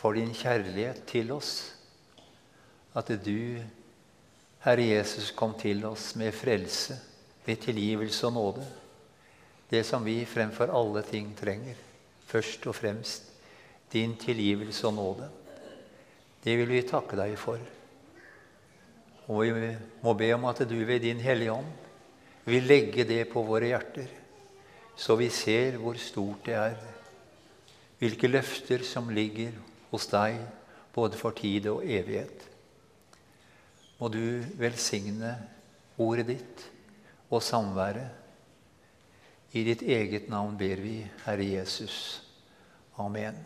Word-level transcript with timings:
for 0.00 0.16
din 0.16 0.32
kjærlighet 0.32 1.02
til 1.10 1.32
oss. 1.34 1.74
At 2.96 3.10
du, 3.20 3.60
Herre 4.64 4.86
Jesus, 4.86 5.28
kom 5.36 5.52
til 5.60 5.84
oss 5.84 6.14
med 6.16 6.32
frelse, 6.32 6.96
med 7.44 7.60
tilgivelse 7.60 8.26
og 8.26 8.32
nåde. 8.32 8.64
Det 9.70 9.84
som 9.86 10.04
vi 10.04 10.24
fremfor 10.24 10.72
alle 10.72 11.04
ting 11.04 11.34
trenger. 11.36 11.76
Først 12.26 12.66
og 12.66 12.74
fremst 12.74 13.28
din 13.92 14.16
tilgivelse 14.16 14.86
og 14.86 14.94
nåde. 14.94 15.28
Det 16.44 16.56
vil 16.56 16.72
vi 16.72 16.82
takke 16.88 17.18
deg 17.20 17.36
for. 17.38 17.60
Og 19.28 19.44
vi 19.44 19.72
må 20.02 20.14
be 20.16 20.32
om 20.34 20.48
at 20.48 20.64
du 20.64 20.78
ved 20.80 21.04
Din 21.04 21.20
Hellige 21.20 21.52
Ånd 21.52 21.68
vil 22.48 22.64
legge 22.66 23.04
det 23.04 23.28
på 23.30 23.42
våre 23.46 23.68
hjerter, 23.68 24.08
så 24.96 25.14
vi 25.16 25.28
ser 25.28 25.76
hvor 25.78 25.94
stort 26.00 26.46
det 26.46 26.54
er, 26.56 26.78
hvilke 28.00 28.30
løfter 28.30 28.82
som 28.82 29.10
ligger 29.12 29.52
hos 29.90 30.06
deg 30.10 30.40
både 30.94 31.18
for 31.20 31.36
tid 31.36 31.68
og 31.70 31.84
evighet. 31.84 32.46
Må 34.00 34.08
du 34.08 34.40
velsigne 34.58 35.34
ordet 36.00 36.26
ditt 36.32 36.64
og 37.30 37.42
samværet. 37.44 38.08
I 39.52 39.64
ditt 39.66 39.82
eget 39.82 40.28
navn 40.30 40.54
ber 40.58 40.80
vi, 40.82 41.00
Herre 41.24 41.46
Jesus. 41.46 42.22
Amen. 42.98 43.38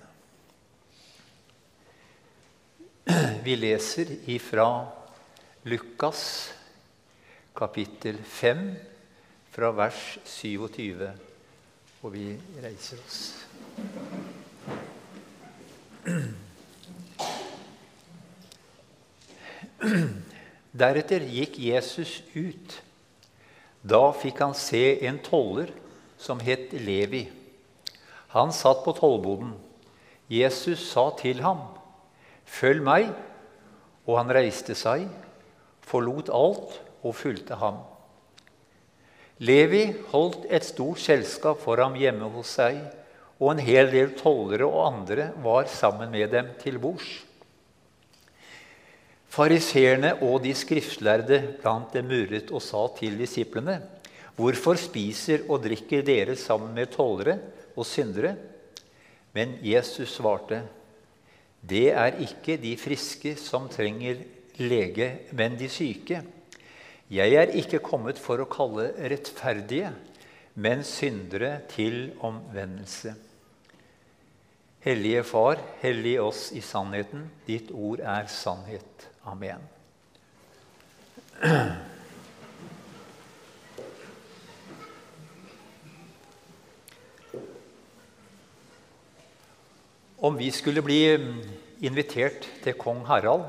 Vi 3.45 3.57
leser 3.57 4.13
ifra 4.33 4.69
Lukas 5.65 6.53
kapittel 7.57 8.19
5, 8.25 8.75
fra 9.55 9.71
vers 9.71 10.19
27, 10.27 11.11
og 12.03 12.13
vi 12.13 12.33
reiser 12.63 12.99
oss. 13.07 13.21
Deretter 20.75 21.23
gikk 21.31 21.59
Jesus 21.63 22.19
ut. 22.35 22.81
Da 23.85 24.09
fikk 24.17 24.41
han 24.43 24.55
se 24.57 24.99
en 25.07 25.21
toller 25.23 25.71
som 26.19 26.41
het 26.41 26.73
Levi. 26.73 27.27
Han 28.35 28.53
satt 28.53 28.83
på 28.85 28.95
tollboden. 28.97 29.53
Jesus 30.29 30.91
sa 30.91 31.11
til 31.19 31.43
ham, 31.45 31.61
'Følg 32.45 32.83
meg.' 32.83 33.15
Og 34.07 34.19
han 34.19 34.33
reiste 34.37 34.75
seg, 34.75 35.09
forlot 35.81 36.29
alt 36.29 36.81
og 37.03 37.15
fulgte 37.15 37.57
ham. 37.57 37.79
Levi 39.39 39.95
holdt 40.13 40.45
et 40.51 40.65
stort 40.65 41.01
selskap 41.01 41.59
for 41.63 41.81
ham 41.81 41.97
hjemme 41.99 42.29
hos 42.35 42.53
seg, 42.59 42.77
og 43.41 43.55
en 43.55 43.63
hel 43.65 43.91
del 43.91 44.13
tollere 44.19 44.67
og 44.69 44.87
andre 44.93 45.31
var 45.43 45.65
sammen 45.73 46.11
med 46.11 46.31
dem 46.31 46.53
til 46.61 46.79
bords. 46.79 47.25
Fariseerne 49.35 50.13
og 50.23 50.45
de 50.45 50.53
skriftlærde 50.55 51.41
blant 51.59 51.95
dem 51.97 52.07
murret 52.07 52.53
og 52.55 52.63
sa 52.63 52.85
til 52.95 53.17
disiplene.: 53.19 53.81
Hvorfor 54.37 54.79
spiser 54.79 55.49
og 55.49 55.65
drikker 55.65 56.05
dere 56.07 56.37
sammen 56.39 56.75
med 56.75 56.93
tollere 56.95 57.39
og 57.75 57.87
syndere? 57.87 58.37
Men 59.35 59.57
Jesus 59.63 60.15
svarte, 60.15 60.63
det 61.69 61.91
er 61.91 62.21
ikke 62.23 62.57
de 62.63 62.77
friske 62.79 63.35
som 63.41 63.67
trenger 63.69 64.21
lege, 64.59 65.09
men 65.33 65.59
de 65.59 65.69
syke. 65.69 66.21
Jeg 67.11 67.35
er 67.35 67.55
ikke 67.59 67.83
kommet 67.83 68.19
for 68.19 68.39
å 68.39 68.51
kalle 68.51 68.93
rettferdige, 68.99 69.91
men 70.55 70.85
syndere 70.87 71.57
til 71.73 72.13
omvendelse. 72.23 73.15
Hellige 74.85 75.25
Far, 75.25 75.59
hellig 75.81 76.21
oss 76.21 76.53
i 76.53 76.61
sannheten. 76.61 77.27
Ditt 77.49 77.73
ord 77.73 78.05
er 78.05 78.29
sannhet. 78.31 79.14
Amen. 79.25 79.61
Om 90.17 90.37
vi 90.37 90.51
skulle 90.53 90.83
bli 90.85 91.01
invitert 91.85 92.47
til 92.65 92.77
kong 92.81 93.03
Harald, 93.09 93.49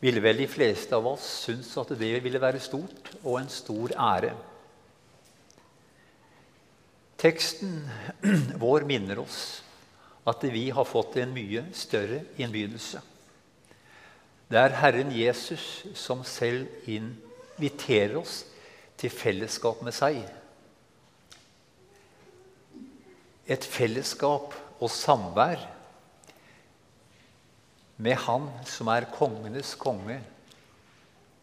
ville 0.00 0.20
vel 0.20 0.40
de 0.40 0.48
fleste 0.48 0.96
av 0.96 1.06
oss 1.14 1.24
synes 1.46 1.70
at 1.80 1.94
det 1.96 2.16
ville 2.24 2.40
være 2.40 2.60
stort 2.60 3.14
og 3.22 3.38
en 3.40 3.48
stor 3.52 3.92
ære. 3.92 4.34
Teksten 7.20 7.78
vår 8.64 8.84
minner 8.88 9.20
oss 9.22 9.40
at 10.28 10.44
vi 10.48 10.70
har 10.72 10.88
fått 10.88 11.16
en 11.20 11.32
mye 11.32 11.68
større 11.76 12.24
innbydelse. 12.40 13.00
Det 14.50 14.60
er 14.60 14.76
Herren 14.76 15.12
Jesus 15.14 15.84
som 15.96 16.20
selv 16.28 16.68
inviterer 16.90 18.18
oss 18.20 18.42
til 19.00 19.12
fellesskap 19.12 19.80
med 19.84 19.96
seg. 19.96 20.20
Et 23.48 23.64
fellesskap 23.64 24.54
og 24.80 24.92
samvær 24.92 25.64
med 28.04 28.18
Han 28.26 28.48
som 28.68 28.90
er 28.90 29.06
kongenes 29.14 29.74
konge 29.80 30.18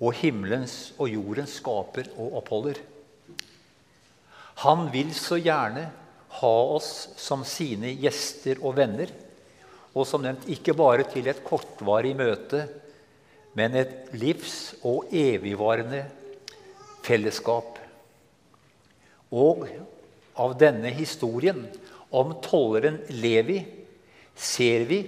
og 0.02 0.16
himmelens 0.18 0.92
og 0.98 1.12
jordens 1.14 1.60
skaper 1.62 2.10
og 2.18 2.38
oppholder. 2.42 2.80
Han 4.66 4.88
vil 4.94 5.14
så 5.18 5.38
gjerne 5.42 5.88
ha 6.42 6.54
oss 6.76 7.12
som 7.20 7.46
sine 7.48 7.94
gjester 8.02 8.62
og 8.62 8.76
venner, 8.78 9.10
og 9.92 10.06
som 10.08 10.24
nevnt 10.24 10.48
ikke 10.52 10.76
bare 10.78 11.06
til 11.12 11.28
et 11.28 11.42
kortvarig 11.46 12.14
møte, 12.18 12.64
men 13.58 13.76
et 13.76 14.12
livs- 14.16 14.76
og 14.88 15.12
evigvarende 15.12 16.06
fellesskap. 17.04 17.80
Og 19.32 19.68
av 20.40 20.56
denne 20.60 20.92
historien 20.96 21.66
om 22.12 22.36
tolleren 22.44 23.00
Levi 23.16 23.60
ser 24.36 24.86
vi 24.90 25.02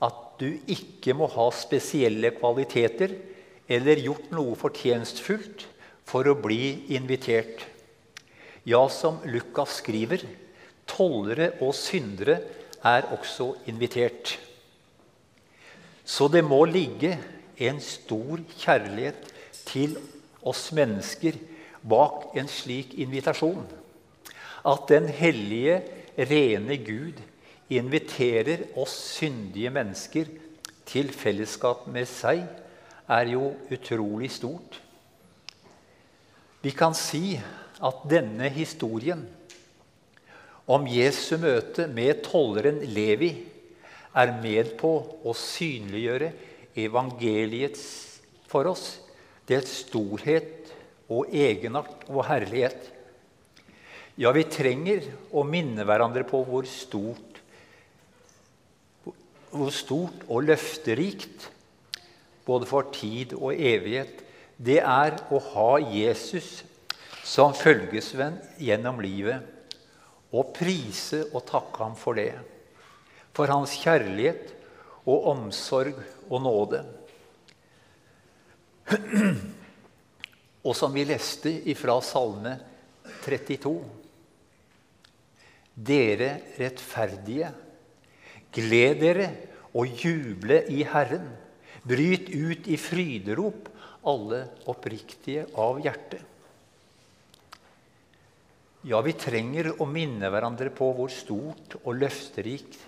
at 0.00 0.20
du 0.40 0.48
ikke 0.72 1.14
må 1.16 1.28
ha 1.32 1.48
spesielle 1.52 2.32
kvaliteter 2.36 3.16
eller 3.70 4.02
gjort 4.02 4.30
noe 4.34 4.56
fortjenstfullt 4.58 5.66
for 6.08 6.26
å 6.26 6.38
bli 6.40 6.94
invitert. 6.96 7.66
Ja, 8.68 8.82
som 8.92 9.20
Lukas 9.28 9.78
skriver, 9.80 10.24
Tollere 10.90 11.52
og 11.62 11.70
syndere 11.78 12.40
er 12.82 13.06
også 13.14 13.52
invitert. 13.70 14.32
Så 16.02 16.26
det 16.32 16.42
må 16.42 16.64
ligge 16.66 17.12
en 17.60 17.80
stor 17.84 18.40
kjærlighet 18.58 19.30
til 19.68 19.96
oss 20.46 20.70
mennesker 20.76 21.36
bak 21.80 22.34
en 22.38 22.48
slik 22.48 22.94
invitasjon. 23.00 23.66
At 24.64 24.88
den 24.88 25.08
hellige, 25.08 25.80
rene 26.18 26.76
Gud 26.84 27.20
inviterer 27.70 28.66
oss 28.80 28.96
syndige 29.16 29.70
mennesker 29.72 30.28
til 30.90 31.12
fellesskap 31.14 31.86
med 31.88 32.08
seg, 32.10 32.42
er 33.10 33.30
jo 33.32 33.52
utrolig 33.72 34.30
stort. 34.32 34.80
Vi 36.60 36.72
kan 36.76 36.94
si 36.94 37.38
at 37.80 38.02
denne 38.10 38.50
historien 38.52 39.22
om 40.70 40.84
Jesu 40.86 41.38
møte 41.40 41.88
med 41.90 42.20
tolleren 42.26 42.82
Levi 42.92 43.30
er 44.20 44.34
med 44.42 44.74
på 44.78 44.92
å 45.24 45.34
synliggjøre 45.34 46.30
evangeliets 46.78 47.82
for 48.50 48.68
oss, 48.70 49.00
dets 49.46 49.82
storhet 49.86 50.70
og 51.10 51.30
egenart 51.34 52.06
og 52.10 52.24
herlighet. 52.28 52.88
Ja, 54.20 54.32
vi 54.36 54.44
trenger 54.50 55.06
å 55.32 55.44
minne 55.46 55.86
hverandre 55.86 56.26
på 56.28 56.42
hvor 56.46 56.66
stort, 56.68 57.40
hvor 59.50 59.72
stort 59.74 60.26
og 60.28 60.44
løfterikt, 60.46 61.48
både 62.46 62.66
for 62.66 62.90
tid 62.94 63.32
og 63.38 63.54
evighet, 63.54 64.22
det 64.60 64.80
er 64.82 65.16
å 65.32 65.38
ha 65.54 65.70
Jesus 65.80 66.60
som 67.24 67.54
følgesvenn 67.56 68.38
gjennom 68.60 69.00
livet 69.02 69.46
og 70.30 70.52
prise 70.54 71.24
og 71.30 71.44
takke 71.48 71.82
ham 71.82 71.96
for 71.98 72.18
det. 72.18 72.34
For 73.34 73.50
hans 73.50 73.74
kjærlighet 73.80 74.50
og 75.08 75.30
omsorg 75.32 75.98
og 76.30 76.42
nåde. 76.42 76.80
Og 80.66 80.76
som 80.76 80.94
vi 80.94 81.06
leste 81.08 81.52
ifra 81.72 81.96
Salme 82.04 82.56
32. 83.24 83.74
Dere 85.80 86.30
rettferdige, 86.58 87.50
gled 88.52 88.98
dere 89.00 89.28
og 89.74 90.02
juble 90.02 90.62
i 90.70 90.82
Herren. 90.84 91.30
Bryt 91.80 92.28
ut 92.28 92.66
i 92.68 92.76
fryderop, 92.76 93.70
alle 94.04 94.42
oppriktige 94.68 95.46
av 95.60 95.80
hjertet. 95.80 96.26
Ja, 98.88 99.00
vi 99.04 99.12
trenger 99.12 99.74
å 99.76 99.86
minne 99.88 100.28
hverandre 100.32 100.70
på 100.72 100.86
hvor 100.96 101.12
stort 101.12 101.76
og 101.82 101.98
løfterikt 102.00 102.78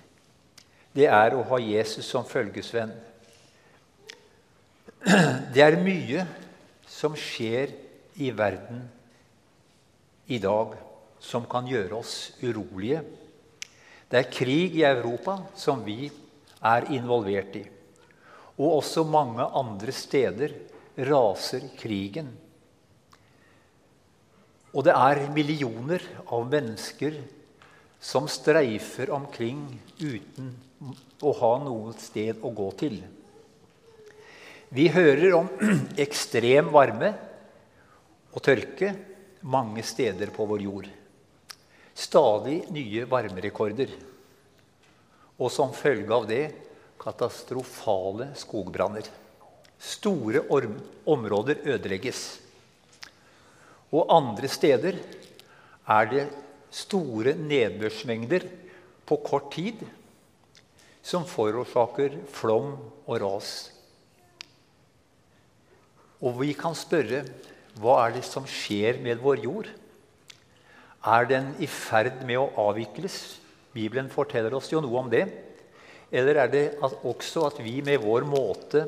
det 0.93 1.09
er 1.09 1.37
å 1.37 1.45
ha 1.49 1.59
Jesus 1.61 2.09
som 2.09 2.25
følgesvenn. 2.29 2.93
Det 5.03 5.59
er 5.59 5.81
mye 5.83 6.23
som 6.87 7.17
skjer 7.19 7.73
i 8.23 8.29
verden 8.31 8.85
i 10.31 10.39
dag, 10.39 10.77
som 11.19 11.47
kan 11.51 11.67
gjøre 11.67 11.99
oss 11.99 12.15
urolige. 12.43 13.01
Det 14.07 14.21
er 14.21 14.31
krig 14.31 14.77
i 14.79 14.85
Europa 14.87 15.41
som 15.59 15.83
vi 15.83 16.07
er 16.07 16.87
involvert 16.95 17.57
i. 17.59 17.65
Og 18.61 18.79
også 18.79 19.03
mange 19.09 19.43
andre 19.43 19.95
steder 19.97 20.55
raser 21.09 21.67
krigen. 21.81 22.29
Og 24.73 24.87
det 24.87 24.95
er 24.95 25.25
millioner 25.35 26.05
av 26.31 26.47
mennesker 26.53 27.17
som 28.03 28.31
streifer 28.31 29.11
omkring 29.15 29.65
uten 29.99 30.55
å 31.23 31.35
ha 31.43 31.53
noe 31.65 31.97
sted 31.99 32.39
å 32.43 32.55
gå 32.55 32.69
til. 32.79 33.03
Vi 34.73 34.87
hører 34.89 35.35
om 35.37 35.49
ekstrem 36.01 36.71
varme 36.73 37.11
og 38.33 38.41
tørke 38.41 38.95
mange 39.45 39.83
steder 39.85 40.31
på 40.33 40.47
vår 40.49 40.63
jord. 40.65 40.87
Stadig 41.93 42.63
nye 42.73 43.03
varmerekorder. 43.05 43.93
Og 45.37 45.53
som 45.53 45.75
følge 45.77 46.15
av 46.17 46.25
det 46.31 46.47
katastrofale 47.03 48.31
skogbranner. 48.39 49.11
Store 49.77 50.41
områder 51.05 51.61
ødelegges. 51.75 52.23
Og 53.93 54.09
andre 54.09 54.49
steder 54.49 54.97
er 55.85 56.11
det 56.15 56.25
store 56.73 57.37
nedbørsmengder 57.37 58.49
på 59.05 59.21
kort 59.21 59.53
tid 59.53 59.85
som 61.05 61.29
forårsaker 61.29 62.23
flom 62.33 62.73
og 63.05 63.21
ras. 63.21 63.53
Og 66.23 66.39
vi 66.39 66.53
kan 66.55 66.75
spørre 66.79 67.25
hva 67.83 67.97
er 68.05 68.19
det 68.19 68.25
som 68.27 68.45
skjer 68.49 69.01
med 69.03 69.21
vår 69.23 69.43
jord? 69.43 69.71
Er 71.03 71.27
den 71.27 71.51
i 71.59 71.67
ferd 71.67 72.21
med 72.29 72.39
å 72.39 72.51
avvikles? 72.69 73.41
Bibelen 73.73 74.11
forteller 74.13 74.55
oss 74.55 74.71
jo 74.71 74.83
noe 74.85 75.01
om 75.01 75.11
det. 75.11 75.25
Eller 76.13 76.43
er 76.45 76.53
det 76.53 76.65
også 76.83 77.47
at 77.49 77.59
vi 77.65 77.81
med 77.83 78.03
vår 78.05 78.27
måte 78.29 78.85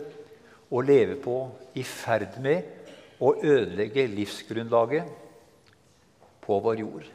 å 0.71 0.83
leve 0.85 1.17
på 1.25 1.39
i 1.75 1.83
ferd 1.87 2.37
med 2.45 2.69
å 3.19 3.33
ødelegge 3.41 4.07
livsgrunnlaget 4.13 5.09
på 6.45 6.59
vår 6.63 6.83
jord? 6.85 7.09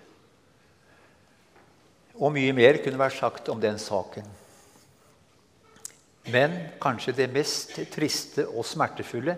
Og 2.19 2.33
mye 2.36 2.51
mer 2.57 2.81
kunne 2.83 3.00
vært 3.00 3.22
sagt 3.22 3.48
om 3.54 3.62
den 3.62 3.77
saken. 3.80 4.25
Men 6.30 6.57
kanskje 6.81 7.15
det 7.22 7.30
mest 7.31 7.77
triste 7.94 8.44
og 8.50 8.68
smertefulle 8.68 9.38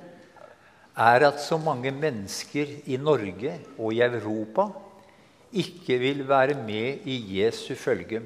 er 0.97 1.25
at 1.27 1.39
så 1.39 1.57
mange 1.57 1.91
mennesker 1.95 2.67
i 2.85 2.97
Norge 2.99 3.53
og 3.77 3.93
i 3.93 4.01
Europa 4.03 4.67
ikke 5.51 5.97
vil 5.99 6.27
være 6.27 6.55
med 6.63 7.07
i 7.07 7.17
Jesu 7.39 7.75
følge, 7.75 8.21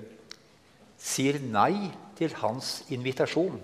sier 0.97 1.39
nei 1.41 1.91
til 2.17 2.33
hans 2.41 2.83
invitasjon. 2.93 3.57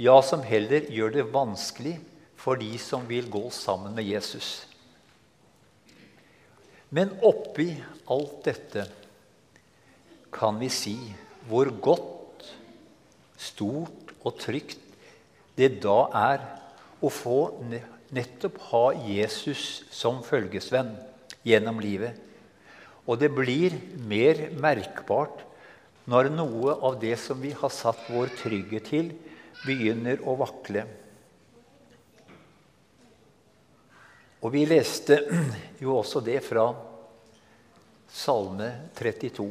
Ja, 0.00 0.20
som 0.24 0.44
heller 0.44 0.88
gjør 0.88 1.12
det 1.18 1.28
vanskelig 1.32 1.98
for 2.36 2.58
de 2.60 2.70
som 2.80 3.04
vil 3.08 3.28
gå 3.30 3.44
sammen 3.54 3.94
med 3.96 4.08
Jesus. 4.08 4.66
Men 6.92 7.12
oppi 7.24 7.70
alt 8.12 8.40
dette 8.44 8.86
kan 10.32 10.58
vi 10.60 10.68
si 10.72 10.96
hvor 11.48 11.68
godt, 11.82 12.18
stort 13.42 14.12
og 14.22 14.36
trygt 14.38 14.78
det 15.58 15.80
da 15.82 15.96
er 16.14 16.44
å 17.02 17.10
få 17.10 17.38
nettopp 18.14 18.58
ha 18.70 18.84
Jesus 19.08 19.82
som 19.90 20.20
følgesvenn 20.24 20.94
gjennom 21.46 21.80
livet. 21.82 22.18
Og 23.06 23.18
det 23.18 23.32
blir 23.34 23.74
mer 24.06 24.48
merkbart 24.54 25.42
når 26.10 26.30
noe 26.34 26.74
av 26.82 26.98
det 27.02 27.14
som 27.20 27.38
vi 27.42 27.52
har 27.54 27.70
satt 27.74 28.08
vår 28.10 28.32
trygghet 28.40 28.88
til, 28.90 29.12
begynner 29.62 30.22
å 30.26 30.34
vakle. 30.40 30.84
Og 34.42 34.50
vi 34.54 34.64
leste 34.66 35.20
jo 35.82 35.94
også 36.00 36.22
det 36.26 36.40
fra 36.42 36.66
Salme 38.12 38.68
32. 38.98 39.46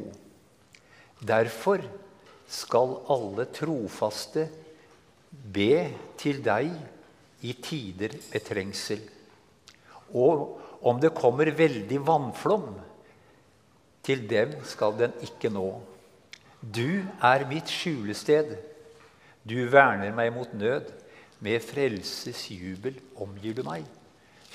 Derfor 1.24 1.82
skal 2.52 2.98
alle 3.10 3.46
trofaste 3.54 4.44
be 5.32 5.88
til 6.20 6.42
deg 6.44 6.68
i 7.42 7.54
tider 7.58 8.14
med 8.30 8.44
trengsel. 8.46 9.02
Og 10.14 10.60
om 10.86 10.98
det 11.02 11.14
kommer 11.14 11.50
veldig 11.56 12.00
vannflom, 12.06 12.72
til 14.02 14.24
dem 14.26 14.56
skal 14.66 14.96
den 14.98 15.12
ikke 15.22 15.50
nå. 15.54 15.66
Du 16.62 17.02
er 17.22 17.46
mitt 17.50 17.70
skjulested. 17.70 18.56
Du 19.46 19.56
verner 19.70 20.14
meg 20.14 20.32
mot 20.34 20.50
nød. 20.54 20.90
Med 21.42 21.62
frelses 21.62 22.44
jubel 22.54 22.98
omgir 23.18 23.54
du 23.58 23.64
meg. 23.66 23.86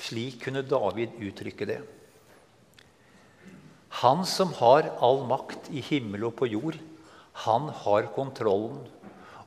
Slik 0.00 0.38
kunne 0.46 0.64
David 0.64 1.16
uttrykke 1.20 1.68
det. 1.68 1.80
Han 4.00 4.24
som 4.28 4.52
har 4.60 4.88
all 5.04 5.24
makt 5.28 5.68
i 5.74 5.82
himmel 5.84 6.28
og 6.28 6.36
på 6.38 6.48
jord, 6.48 6.78
han 7.44 7.68
har 7.82 8.08
kontrollen. 8.14 8.80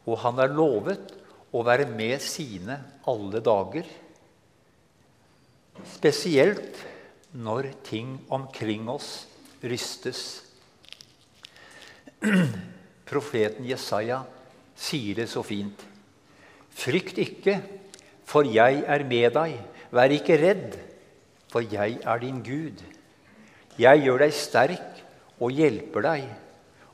Og 0.06 0.18
han 0.22 0.42
er 0.42 0.54
lovet 0.54 1.14
å 1.52 1.64
være 1.68 1.88
med 1.90 2.22
sine 2.24 2.78
alle 3.10 3.42
dager. 3.44 3.88
Spesielt 5.88 6.80
når 7.32 7.72
ting 7.88 8.16
omkring 8.32 8.90
oss 8.92 9.26
rystes. 9.64 10.42
Profeten 13.12 13.68
Jesaja 13.68 14.22
sier 14.78 15.22
det 15.22 15.28
så 15.32 15.44
fint. 15.44 15.88
Frykt 16.72 17.20
ikke, 17.20 17.58
for 18.28 18.48
jeg 18.48 18.84
er 18.88 19.04
med 19.08 19.36
deg. 19.36 19.58
Vær 19.92 20.14
ikke 20.16 20.40
redd, 20.40 20.78
for 21.52 21.66
jeg 21.68 22.00
er 22.00 22.22
din 22.22 22.40
Gud. 22.46 22.80
Jeg 23.80 24.06
gjør 24.06 24.24
deg 24.24 24.36
sterk 24.36 25.02
og 25.42 25.52
hjelper 25.56 26.06
deg 26.06 26.30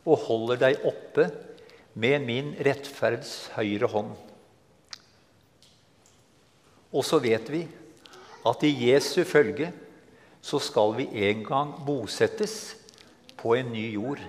og 0.08 0.24
holder 0.26 0.62
deg 0.62 0.88
oppe 0.88 1.28
med 2.00 2.24
min 2.26 2.54
rettferds 2.64 3.52
høyre 3.58 3.90
hånd. 3.92 4.27
Og 6.98 7.06
så 7.06 7.20
vet 7.22 7.52
vi 7.54 7.62
at 8.48 8.64
i 8.66 8.72
Jesu 8.90 9.22
følge 9.28 9.70
så 10.42 10.60
skal 10.64 10.96
vi 10.98 11.08
en 11.28 11.44
gang 11.46 11.74
bosettes 11.86 12.76
på 13.38 13.54
en 13.58 13.70
ny 13.74 13.86
jord 13.94 14.22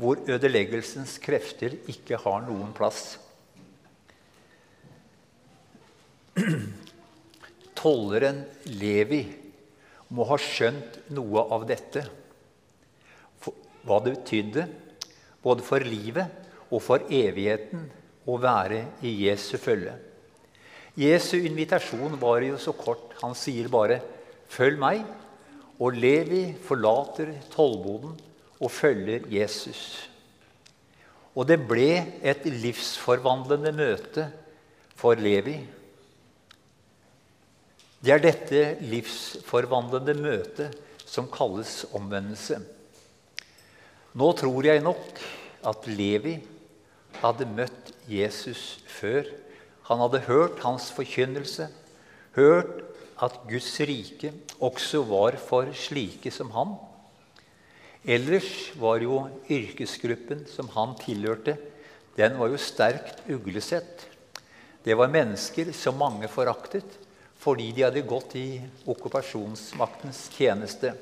hvor 0.00 0.16
ødeleggelsens 0.30 1.18
krefter 1.22 1.74
ikke 1.90 2.16
har 2.22 2.40
noen 2.46 2.72
plass. 2.74 3.18
Tolleren 7.78 8.40
Levi 8.72 9.22
må 10.12 10.24
ha 10.30 10.38
skjønt 10.40 10.98
noe 11.12 11.44
av 11.54 11.66
dette, 11.68 12.02
hva 13.82 13.98
det 14.04 14.16
betydde 14.16 14.66
både 15.42 15.66
for 15.66 15.84
livet 15.84 16.70
og 16.70 16.80
for 16.84 17.04
evigheten 17.12 17.86
å 18.30 18.38
være 18.40 18.84
i 19.04 19.10
Jesu 19.26 19.56
følge. 19.60 19.94
Jesu 20.98 21.38
invitasjon 21.40 22.18
var 22.20 22.42
jo 22.44 22.58
så 22.60 22.74
kort. 22.76 23.14
Han 23.22 23.34
sier 23.34 23.68
bare 23.68 24.00
'følg 24.48 24.78
meg'. 24.78 25.04
Og 25.80 25.96
Levi 25.96 26.54
forlater 26.62 27.32
tollboden 27.50 28.18
og 28.60 28.70
følger 28.70 29.24
Jesus. 29.26 30.08
Og 31.34 31.48
det 31.48 31.58
ble 31.66 32.20
et 32.22 32.44
livsforvandlende 32.44 33.72
møte 33.72 34.26
for 34.94 35.14
Levi. 35.14 35.56
Det 38.04 38.12
er 38.12 38.22
dette 38.22 38.62
livsforvandlende 38.80 40.14
møtet 40.14 40.76
som 41.06 41.30
kalles 41.32 41.86
omvendelse. 41.94 42.60
Nå 44.14 44.32
tror 44.36 44.66
jeg 44.66 44.82
nok 44.84 45.22
at 45.64 45.86
Levi 45.86 46.36
hadde 47.22 47.48
møtt 47.48 47.92
Jesus 48.10 48.82
før 48.86 49.24
han 49.88 50.02
hadde 50.04 50.24
hørt 50.28 50.62
hans 50.64 50.90
forkynnelse, 50.94 51.68
hørt 52.36 52.80
at 53.22 53.36
Guds 53.48 53.74
rike 53.86 54.32
også 54.62 55.02
var 55.06 55.36
for 55.42 55.70
slike 55.76 56.30
som 56.34 56.50
han. 56.54 56.74
Ellers 58.02 58.72
var 58.78 59.02
jo 59.02 59.20
yrkesgruppen 59.50 60.46
som 60.50 60.70
han 60.74 60.96
tilhørte, 60.98 61.56
den 62.16 62.34
var 62.38 62.50
jo 62.52 62.58
sterkt 62.60 63.22
uglesett. 63.30 64.08
Det 64.82 64.96
var 64.98 65.12
mennesker 65.12 65.70
som 65.76 66.00
mange 66.00 66.28
foraktet 66.28 66.98
fordi 67.42 67.72
de 67.74 67.82
hadde 67.82 68.04
gått 68.06 68.36
i 68.38 68.60
okkupasjonsmaktens 68.86 70.28
tjeneste. 70.36 70.92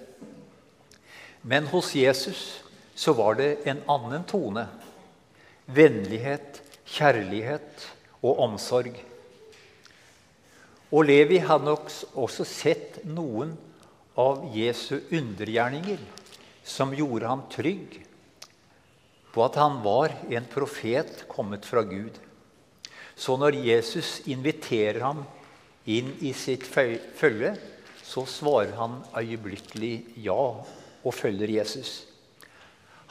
Men 1.45 1.67
hos 1.69 1.91
Jesus 1.97 2.63
så 2.97 3.13
var 3.17 3.37
det 3.37 3.67
en 3.69 3.83
annen 3.89 4.25
tone. 4.25 4.67
vennlighet, 5.71 6.63
kjærlighet 6.85 7.85
og 8.21 8.43
omsorg. 8.47 8.95
Og 10.91 11.07
Levi 11.07 11.39
hadde 11.43 11.69
nok 11.69 11.91
også 12.19 12.45
sett 12.49 13.00
noen 13.07 13.55
av 14.19 14.43
Jesu 14.55 14.99
undergjerninger 15.15 16.00
som 16.67 16.95
gjorde 16.97 17.31
ham 17.31 17.45
trygg 17.53 18.00
på 19.31 19.45
at 19.45 19.59
han 19.61 19.79
var 19.85 20.15
en 20.27 20.47
profet 20.50 21.25
kommet 21.31 21.67
fra 21.69 21.85
Gud. 21.87 22.17
Så 23.15 23.37
når 23.39 23.61
Jesus 23.62 24.19
inviterer 24.31 25.03
ham 25.05 25.23
inn 25.87 26.11
i 26.25 26.33
sitt 26.37 26.67
følge, 26.67 27.55
så 28.03 28.25
svarer 28.27 28.75
han 28.75 28.99
øyeblikkelig 29.15 29.95
ja 30.25 30.35
og 30.35 31.15
følger 31.15 31.53
Jesus. 31.61 32.09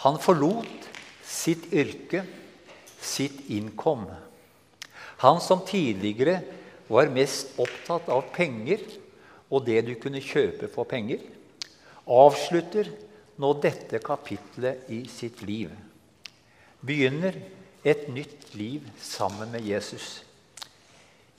Han 0.03 0.19
forlot 0.19 0.89
sitt 1.23 1.69
yrke, 1.71 2.25
sitt 2.99 3.45
innkom. 3.51 4.07
Han 5.19 5.41
som 5.43 5.65
tidligere 5.67 6.39
var 6.87 7.11
mest 7.11 7.57
opptatt 7.59 8.07
av 8.11 8.29
penger 8.33 8.81
og 9.49 9.65
det 9.67 9.81
du 9.87 9.93
kunne 9.99 10.21
kjøpe 10.23 10.69
for 10.71 10.87
penger, 10.89 11.21
avslutter 12.09 12.89
nå 13.39 13.51
dette 13.61 14.01
kapitlet 14.03 14.89
i 14.93 15.03
sitt 15.11 15.41
liv. 15.45 15.71
Begynner 16.79 17.35
et 17.83 18.07
nytt 18.11 18.53
liv 18.55 18.87
sammen 19.03 19.51
med 19.51 19.65
Jesus. 19.67 20.21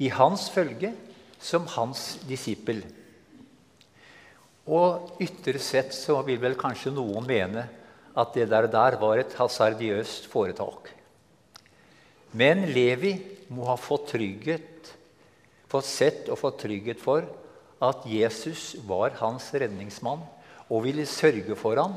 I 0.00 0.08
hans 0.12 0.48
følge 0.52 0.92
som 1.40 1.66
hans 1.76 2.18
disippel. 2.28 2.82
Og 4.70 5.20
ytre 5.24 5.60
sett 5.60 5.92
så 5.96 6.20
vil 6.26 6.40
vel 6.40 6.56
kanskje 6.60 6.92
noen 6.94 7.26
mene 7.26 7.66
at 8.20 8.32
det 8.36 8.48
der, 8.50 8.68
der 8.68 8.96
var 9.00 9.20
et 9.20 9.34
hasardiøst 9.38 10.28
foretak. 10.30 10.90
Men 12.36 12.68
Levi 12.70 13.14
må 13.50 13.66
ha 13.66 13.76
fått 13.78 14.12
trygghet, 14.14 14.94
fått 15.70 15.88
sett 15.88 16.28
og 16.30 16.38
fått 16.40 16.60
trygghet 16.62 17.00
for 17.02 17.26
at 17.80 18.04
Jesus 18.08 18.74
var 18.86 19.16
hans 19.20 19.48
redningsmann 19.56 20.22
og 20.70 20.84
ville 20.86 21.06
sørge 21.08 21.56
for 21.58 21.80
ham 21.80 21.96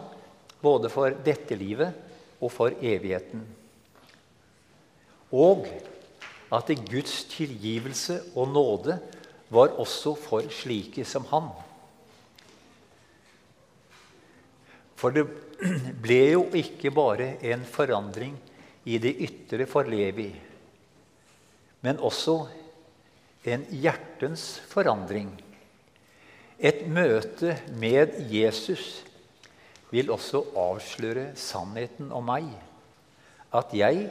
både 0.63 0.89
for 0.89 1.13
dette 1.25 1.57
livet 1.60 1.93
og 2.39 2.51
for 2.53 2.74
evigheten. 2.79 3.43
Og 5.33 5.67
at 6.53 6.69
Guds 6.88 7.24
tilgivelse 7.33 8.19
og 8.38 8.50
nåde 8.53 8.98
var 9.53 9.75
også 9.81 10.15
for 10.17 10.50
slike 10.53 11.05
som 11.05 11.25
han. 11.29 11.50
For 14.98 15.13
det 15.13 15.25
ble 16.03 16.22
jo 16.36 16.45
ikke 16.55 16.93
bare 16.93 17.33
en 17.51 17.65
forandring 17.67 18.38
i 18.88 19.00
det 19.01 19.13
ytre 19.25 19.67
for 19.69 19.88
Levi, 19.88 20.29
men 21.84 22.00
også 22.00 22.38
en 23.44 23.66
hjertens 23.75 24.56
forandring. 24.72 25.32
Et 26.60 26.86
møte 26.88 27.58
med 27.75 28.16
Jesus 28.32 29.04
vil 29.92 30.12
også 30.13 30.46
avsløre 30.58 31.34
sannheten 31.38 32.12
om 32.16 32.25
meg. 32.32 32.48
At 33.54 33.74
jeg, 33.75 34.08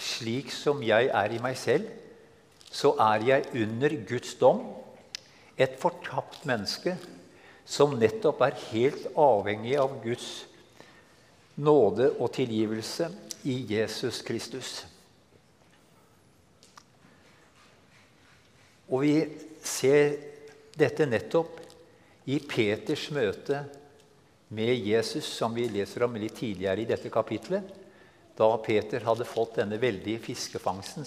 slik 0.00 0.50
som 0.54 0.80
jeg 0.82 1.10
er 1.12 1.36
i 1.36 1.42
meg 1.42 1.58
selv, 1.60 1.86
så 2.70 2.94
er 3.02 3.26
jeg 3.26 3.48
under 3.60 3.94
Guds 4.08 4.34
dom 4.40 4.62
et 5.60 5.76
fortapt 5.78 6.46
menneske 6.48 6.96
som 7.68 7.98
nettopp 8.00 8.40
er 8.46 8.56
helt 8.70 9.10
avhengig 9.18 9.76
av 9.78 9.98
Guds 10.02 10.30
nåde 11.60 12.08
og 12.16 12.32
tilgivelse 12.34 13.10
i 13.44 13.60
Jesus 13.74 14.22
Kristus. 14.26 14.89
Og 18.90 19.04
vi 19.04 19.14
ser 19.62 20.16
dette 20.76 21.06
nettopp 21.06 21.60
i 22.30 22.38
Peters 22.42 23.08
møte 23.14 23.62
med 24.50 24.74
Jesus, 24.82 25.26
som 25.26 25.54
vi 25.54 25.68
leser 25.70 26.04
om 26.06 26.16
litt 26.18 26.36
tidligere 26.40 26.82
i 26.82 26.88
dette 26.88 27.10
kapitlet, 27.12 27.76
da 28.36 28.48
Peter 28.64 29.04
hadde 29.04 29.28
fått 29.28 29.60
denne 29.60 29.78
veldige 29.78 30.22
fiskefangsten 30.24 31.06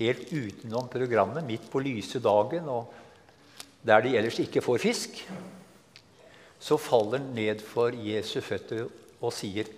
helt 0.00 0.32
utenom 0.32 0.88
programmet, 0.88 1.44
midt 1.44 1.68
på 1.70 1.82
lyse 1.84 2.20
dagen, 2.24 2.68
og 2.72 2.88
der 3.84 4.04
de 4.04 4.16
ellers 4.16 4.40
ikke 4.40 4.62
får 4.64 4.82
fisk, 4.82 5.20
så 6.60 6.76
faller 6.80 7.20
han 7.20 7.30
ned 7.36 7.62
for 7.64 7.94
Jesu 7.94 8.40
føtter 8.44 8.88
og 9.20 9.32
sier, 9.32 9.68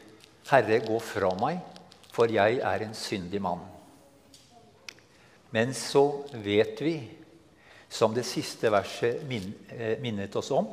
'Herre, 0.47 0.81
gå 0.83 0.99
fra 0.99 1.31
meg, 1.39 1.61
for 2.11 2.27
jeg 2.27 2.59
er 2.59 2.83
en 2.83 2.95
syndig 2.95 3.43
mann.' 3.43 3.67
Men 5.53 5.75
så 5.75 6.25
vet 6.33 6.81
vi, 6.81 6.97
som 7.93 8.15
det 8.17 8.25
siste 8.25 8.71
verset 8.73 9.21
eh, 9.29 9.99
minnet 10.01 10.37
oss 10.41 10.51
om, 10.55 10.69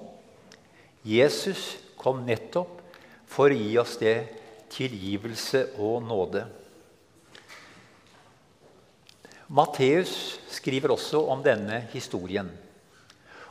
Jesus 1.03 1.75
kom 1.99 2.23
nettopp 2.27 2.79
for 3.29 3.51
å 3.51 3.59
gi 3.59 3.75
oss 3.79 3.97
det 3.99 4.15
tilgivelse 4.71 5.65
og 5.81 6.03
nåde. 6.05 6.45
Matteus 9.49 10.13
skriver 10.53 10.93
også 10.93 11.23
om 11.33 11.41
denne 11.43 11.81
historien. 11.93 12.51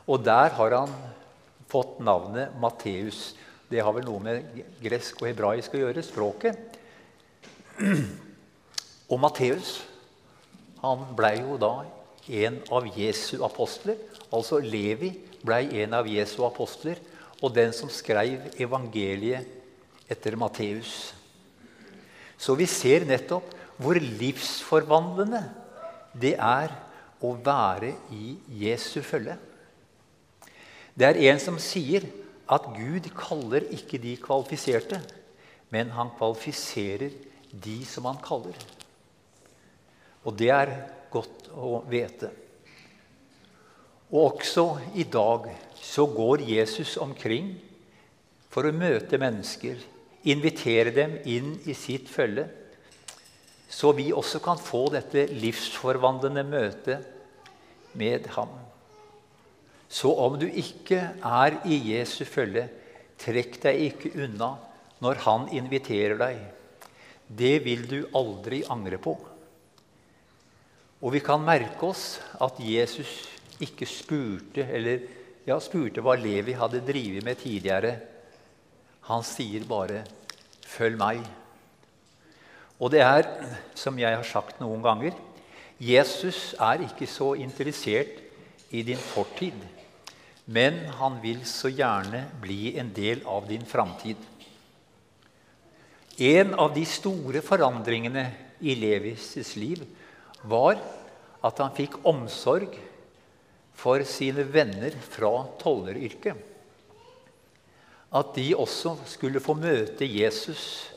Og 0.07 0.23
der 0.23 0.55
har 0.55 0.75
han 0.77 0.93
fått 1.69 1.99
navnet 2.01 2.55
Matteus. 2.61 3.35
Det 3.69 3.83
har 3.83 3.93
vel 3.93 4.07
noe 4.07 4.23
med 4.23 4.63
gresk 4.81 5.19
og 5.21 5.29
hebraisk 5.29 5.75
å 5.75 5.83
gjøre, 5.83 6.05
språket. 6.05 6.79
Og 9.09 9.17
Matteus 9.21 9.79
han 10.79 11.03
blei 11.17 11.35
jo 11.41 11.57
da 11.59 11.73
en 12.29 12.59
av 12.71 12.87
Jesu 12.95 13.41
apostler. 13.45 13.97
Altså 14.31 14.59
Levi 14.61 15.11
blei 15.45 15.65
en 15.81 15.95
av 15.97 16.07
Jesu 16.09 16.43
apostler 16.45 16.99
og 17.39 17.53
den 17.55 17.73
som 17.75 17.91
skrev 17.91 18.49
evangeliet 18.59 19.47
etter 20.09 20.35
Matteus. 20.39 21.13
Så 22.39 22.55
vi 22.59 22.67
ser 22.69 23.07
nettopp 23.07 23.55
hvor 23.79 23.99
livsforvandlende 23.99 25.43
det 26.19 26.35
er 26.35 26.73
å 27.23 27.33
være 27.43 27.93
i 28.15 28.33
Jesu 28.61 28.99
følge. 29.05 29.35
Det 30.95 31.07
er 31.07 31.21
en 31.29 31.39
som 31.39 31.59
sier 31.61 32.07
at 32.49 32.65
Gud 32.75 33.07
kaller 33.15 33.67
ikke 33.75 33.99
de 34.01 34.15
kvalifiserte, 34.19 34.99
men 35.69 35.91
han 35.93 36.11
kvalifiserer 36.17 37.13
de 37.51 37.77
som 37.87 38.07
han 38.09 38.19
kaller. 38.23 38.57
Og 40.25 40.35
det 40.39 40.49
er 40.51 40.73
godt 41.11 41.49
å 41.55 41.79
vite. 41.89 42.29
Og 44.09 44.39
også 44.39 44.65
i 44.97 45.05
dag 45.05 45.49
så 45.77 46.07
går 46.09 46.45
Jesus 46.49 46.95
omkring 47.01 47.53
for 48.49 48.65
å 48.65 48.73
møte 48.73 49.19
mennesker, 49.21 49.77
invitere 50.25 50.93
dem 50.95 51.19
inn 51.29 51.53
i 51.69 51.75
sitt 51.77 52.09
følge, 52.09 52.47
så 53.69 53.93
vi 53.93 54.09
også 54.09 54.41
kan 54.41 54.57
få 54.57 54.87
dette 54.95 55.27
livsforvandlende 55.29 56.43
møtet 56.49 57.05
med 57.93 58.25
ham. 58.33 58.49
Så 59.89 60.09
om 60.25 60.37
du 60.41 60.47
ikke 60.49 60.99
er 61.25 61.59
i 61.69 61.77
Jesu 61.91 62.23
følge, 62.25 62.65
trekk 63.21 63.59
deg 63.61 63.85
ikke 63.89 64.13
unna 64.25 64.55
når 65.03 65.21
han 65.25 65.47
inviterer 65.53 66.17
deg. 66.19 66.41
Det 67.29 67.55
vil 67.65 67.85
du 67.89 67.99
aldri 68.17 68.63
angre 68.69 68.97
på. 69.01 69.15
Og 70.99 71.13
vi 71.15 71.21
kan 71.23 71.39
merke 71.43 71.87
oss 71.87 72.19
at 72.43 72.59
Jesus 72.59 73.21
ikke 73.63 73.87
spurte 73.87 74.65
eller 74.67 75.05
ja, 75.47 75.55
spurte 75.63 76.03
hva 76.03 76.17
Levi 76.19 76.55
hadde 76.59 76.83
drevet 76.85 77.23
med 77.23 77.39
tidligere. 77.39 77.93
Han 79.07 79.23
sier 79.23 79.63
bare 79.65 80.03
'følg 80.67 80.97
meg'. 80.99 81.25
Og 82.79 82.91
det 82.91 83.01
er, 83.01 83.23
som 83.75 83.97
jeg 83.99 84.15
har 84.15 84.23
sagt 84.23 84.59
noen 84.59 84.83
ganger, 84.83 85.15
Jesus 85.79 86.53
er 86.59 86.83
ikke 86.83 87.07
så 87.07 87.33
interessert 87.33 88.19
i 88.71 88.83
din 88.83 88.97
fortid, 88.97 89.55
men 90.45 90.85
han 90.99 91.19
vil 91.23 91.45
så 91.45 91.71
gjerne 91.71 92.25
bli 92.41 92.77
en 92.77 92.91
del 92.95 93.21
av 93.25 93.47
din 93.47 93.65
framtid. 93.65 94.17
En 96.19 96.53
av 96.53 96.73
de 96.75 96.85
store 96.85 97.41
forandringene 97.41 98.25
i 98.59 98.75
Levis' 98.75 99.55
liv 99.55 99.85
var 100.41 100.79
at 101.45 101.59
han 101.61 101.73
fikk 101.75 101.99
omsorg 102.07 102.75
for 103.79 104.03
sine 104.07 104.43
venner 104.43 104.95
fra 105.03 105.31
tolleryrket. 105.61 106.35
At 108.09 108.33
de 108.35 108.47
også 108.57 108.95
skulle 109.07 109.41
få 109.43 109.55
møte 109.59 110.07
Jesus 110.07 110.89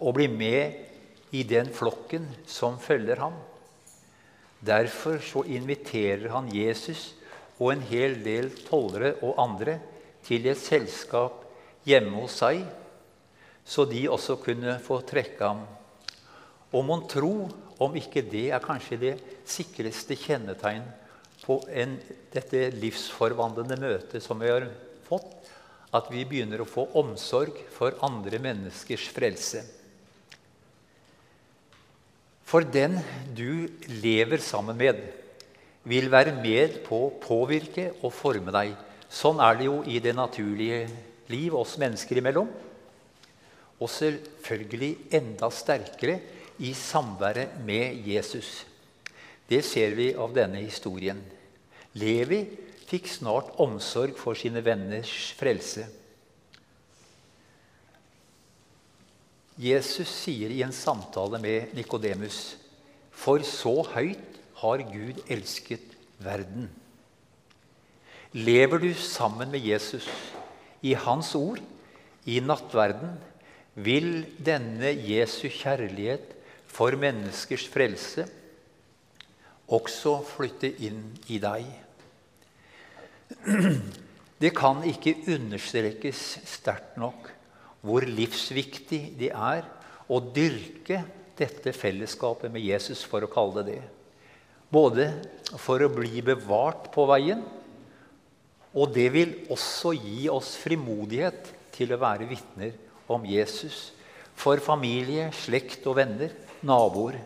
og 0.00 0.16
bli 0.18 0.26
med 0.28 0.82
i 1.36 1.44
den 1.46 1.70
flokken 1.74 2.26
som 2.48 2.80
følger 2.82 3.20
ham. 3.22 3.36
Derfor 4.60 5.20
så 5.22 5.44
inviterer 5.46 6.28
han 6.32 6.50
Jesus 6.52 7.12
og 7.58 7.72
en 7.72 7.84
hel 7.88 8.18
del 8.24 8.50
tollere 8.66 9.14
og 9.22 9.38
andre 9.40 9.78
til 10.26 10.48
et 10.50 10.60
selskap 10.60 11.44
hjemme 11.86 12.18
hos 12.18 12.40
seg, 12.42 12.64
så 13.66 13.86
de 13.88 14.06
også 14.10 14.38
kunne 14.42 14.76
få 14.82 15.00
trekke 15.06 15.42
ham. 15.42 15.62
Og 16.76 16.84
mon 16.84 17.06
tro 17.08 17.48
om 17.80 17.96
ikke 17.96 18.24
det 18.24 18.50
er 18.52 18.64
kanskje 18.64 19.00
det 19.00 19.14
sikreste 19.48 20.16
kjennetegn 20.18 20.84
på 21.44 21.60
en, 21.72 21.96
dette 22.32 22.68
livsforvandlende 22.76 23.78
møtet 23.80 24.24
som 24.24 24.40
vi 24.40 24.50
har 24.50 24.68
fått, 25.06 25.32
at 25.96 26.08
vi 26.12 26.26
begynner 26.28 26.60
å 26.60 26.68
få 26.68 26.88
omsorg 26.98 27.56
for 27.72 27.96
andre 28.04 28.40
menneskers 28.42 29.06
frelse. 29.14 29.62
For 32.46 32.66
den 32.66 32.98
du 33.34 33.66
lever 34.02 34.42
sammen 34.42 34.76
med, 34.78 35.00
vil 35.86 36.10
være 36.10 36.34
med 36.38 36.80
på 36.86 36.98
å 37.06 37.14
påvirke 37.22 37.92
og 38.02 38.14
forme 38.14 38.52
deg. 38.54 38.74
Sånn 39.10 39.40
er 39.42 39.58
det 39.58 39.68
jo 39.68 39.80
i 39.86 40.00
det 40.02 40.14
naturlige 40.18 40.86
liv 41.30 41.54
oss 41.58 41.76
mennesker 41.78 42.20
imellom. 42.20 42.50
Og 43.76 43.90
selvfølgelig 43.92 44.92
enda 45.14 45.50
sterkere 45.54 46.18
i 46.58 46.72
samværet 46.74 47.58
med 47.64 48.00
Jesus. 48.06 48.64
Det 49.48 49.62
ser 49.64 49.94
vi 49.94 50.12
av 50.14 50.34
denne 50.34 50.62
historien. 50.64 51.20
Levi 51.96 52.42
fikk 52.86 53.08
snart 53.10 53.54
omsorg 53.62 54.16
for 54.18 54.38
sine 54.38 54.62
venners 54.64 55.12
frelse. 55.38 55.86
Jesus 59.56 60.10
sier 60.12 60.52
i 60.52 60.60
en 60.66 60.74
samtale 60.76 61.40
med 61.40 61.72
Nikodemus.: 61.76 62.56
For 63.10 63.40
så 63.40 63.80
høyt 63.94 64.40
har 64.60 64.84
Gud 64.92 65.22
elsket 65.32 65.94
verden. 66.20 66.68
Lever 68.36 68.82
du 68.82 68.92
sammen 68.94 69.50
med 69.50 69.64
Jesus 69.64 70.08
i 70.82 70.92
Hans 70.92 71.34
ord, 71.34 71.60
i 72.28 72.40
nattverden, 72.40 73.16
vil 73.74 74.26
denne 74.44 74.92
Jesu 74.92 75.48
kjærlighet 75.48 76.35
for 76.76 76.96
menneskers 77.00 77.64
frelse 77.72 78.26
også 79.72 80.18
flytte 80.28 80.70
inn 80.86 81.00
i 81.32 81.40
deg. 81.42 81.64
Det 84.42 84.52
kan 84.52 84.82
ikke 84.84 85.14
understrekes 85.32 86.22
sterkt 86.44 86.98
nok 87.00 87.30
hvor 87.86 88.04
livsviktig 88.04 89.14
det 89.16 89.30
er 89.32 89.64
å 90.12 90.18
dyrke 90.20 90.98
dette 91.38 91.72
fellesskapet 91.72 92.52
med 92.52 92.64
Jesus, 92.64 93.00
for 93.06 93.24
å 93.24 93.30
kalle 93.30 93.62
det 93.64 93.78
det. 93.78 93.84
Både 94.68 95.06
for 95.62 95.80
å 95.80 95.92
bli 95.92 96.20
bevart 96.26 96.90
på 96.92 97.06
veien, 97.08 97.40
og 98.76 98.92
det 98.92 99.06
vil 99.14 99.32
også 99.52 99.94
gi 99.96 100.26
oss 100.28 100.52
frimodighet 100.60 101.52
til 101.76 101.94
å 101.94 102.00
være 102.02 102.28
vitner 102.28 102.74
om 103.12 103.24
Jesus 103.24 103.94
for 104.36 104.60
familie, 104.60 105.30
slekt 105.32 105.86
og 105.88 105.96
venner, 106.00 106.34
naboer. 106.60 107.18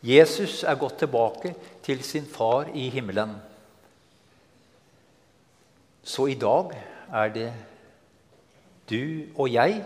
Jesus 0.00 0.62
er 0.64 0.78
gått 0.80 0.98
tilbake 1.02 1.52
til 1.84 2.02
sin 2.04 2.26
far 2.28 2.70
i 2.74 2.88
himmelen. 2.92 3.34
Så 6.02 6.30
i 6.32 6.38
dag 6.40 6.72
er 7.12 7.34
det 7.34 7.50
du 8.90 9.28
og 9.36 9.50
jeg 9.52 9.82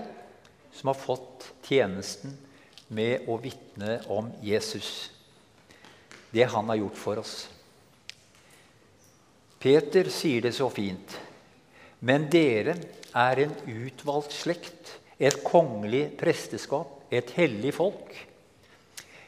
som 0.74 0.90
har 0.92 0.98
fått 0.98 1.50
tjenesten 1.66 2.36
med 2.94 3.26
å 3.28 3.36
vitne 3.42 3.98
om 4.12 4.30
Jesus. 4.44 5.10
Det 6.30 6.46
han 6.50 6.70
har 6.70 6.80
gjort 6.80 6.98
for 6.98 7.20
oss. 7.22 7.34
Peter 9.58 10.10
sier 10.12 10.44
det 10.44 10.54
så 10.56 10.68
fint. 10.72 11.14
Men 12.04 12.26
dere 12.30 12.74
er 13.16 13.40
en 13.46 13.54
utvalgt 13.70 14.34
slekt, 14.36 14.98
et 15.16 15.38
kongelig 15.46 16.08
presteskap, 16.20 16.93
et 17.12 17.30
hellig 17.36 17.74
folk. 17.76 18.14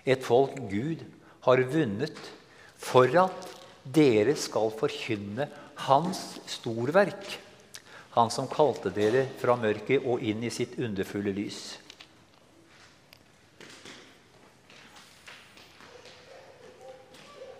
Et 0.06 0.22
folk 0.22 0.56
Gud 0.70 1.02
har 1.46 1.62
vunnet 1.72 2.20
for 2.80 3.10
at 3.20 3.48
dere 3.86 4.36
skal 4.38 4.72
forkynne 4.74 5.48
Hans 5.86 6.38
storverk. 6.48 7.26
Han 8.16 8.30
som 8.32 8.48
kalte 8.48 8.88
dere 8.94 9.26
fra 9.36 9.58
mørket 9.60 10.06
og 10.08 10.22
inn 10.24 10.40
i 10.46 10.52
sitt 10.52 10.78
underfulle 10.80 11.34
lys. 11.36 11.60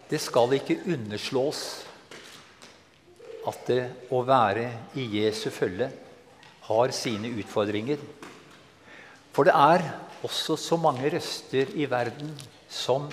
Det 0.07 0.20
skal 0.22 0.55
ikke 0.57 0.79
underslås 0.87 1.61
at 3.46 3.68
det 3.68 3.83
å 4.14 4.22
være 4.26 4.68
i 4.98 5.05
Jesu 5.18 5.50
følge 5.55 5.90
har 6.66 6.92
sine 6.94 7.31
utfordringer. 7.42 8.00
For 9.35 9.46
det 9.46 9.55
er 9.55 9.85
også 10.27 10.57
så 10.59 10.79
mange 10.81 11.09
røster 11.15 11.71
i 11.79 11.87
verden 11.91 12.33
som 12.69 13.09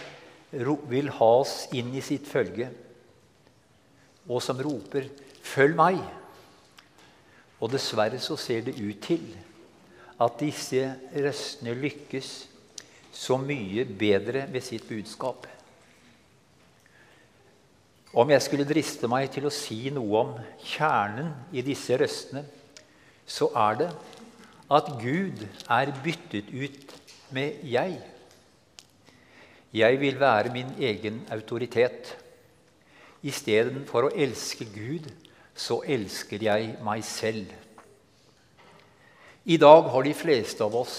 vil 0.52 1.10
ha 1.14 1.30
oss 1.40 1.68
inn 1.74 1.94
i 1.96 2.02
sitt 2.06 2.28
følge, 2.30 2.70
og 4.30 4.42
som 4.42 4.60
roper 4.60 5.10
'Følg 5.44 5.76
meg'. 5.76 6.04
Og 7.60 7.72
dessverre 7.72 8.20
så 8.20 8.36
ser 8.36 8.62
det 8.62 8.80
ut 8.80 9.02
til 9.02 9.38
at 10.22 10.40
disse 10.40 10.96
røstene 11.16 11.74
lykkes 11.74 12.48
så 13.12 13.38
mye 13.38 13.86
bedre 13.86 14.48
med 14.48 14.64
sitt 14.64 14.88
budskap. 14.88 15.48
Om 18.14 18.30
jeg 18.30 18.42
skulle 18.42 18.68
driste 18.70 19.08
meg 19.08 19.32
til 19.34 19.46
å 19.46 19.54
si 19.54 19.90
noe 19.90 20.20
om 20.20 20.34
kjernen 20.64 21.34
i 21.52 21.62
disse 21.66 21.98
røstene, 21.98 22.44
så 23.26 23.50
er 23.56 23.80
det 23.80 23.90
at 24.74 24.92
Gud 25.02 25.46
er 25.70 25.94
byttet 26.04 26.52
ut 26.54 26.94
med 27.34 27.64
jeg. 27.68 27.98
Jeg 29.74 30.00
vil 30.00 30.20
være 30.22 30.54
min 30.54 30.70
egen 30.78 31.24
autoritet. 31.34 32.14
Istedenfor 33.26 34.10
å 34.10 34.14
elske 34.14 34.68
Gud, 34.70 35.08
så 35.56 35.82
elsker 35.86 36.44
jeg 36.46 36.76
meg 36.86 37.04
selv. 37.06 37.50
I 39.44 39.58
dag 39.60 39.90
har 39.92 40.06
de 40.06 40.14
fleste 40.16 40.64
av 40.64 40.76
oss 40.78 40.98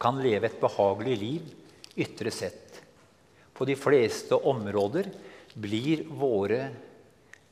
kan 0.00 0.18
leve 0.20 0.48
et 0.48 0.60
behagelig 0.60 1.16
liv 1.20 1.52
ytre 1.96 2.32
sett. 2.34 2.80
På 3.56 3.64
de 3.68 3.76
fleste 3.78 4.36
områder 4.36 5.08
blir 5.56 6.02
våre 6.08 6.66